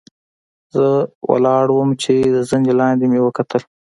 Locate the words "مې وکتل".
3.11-3.61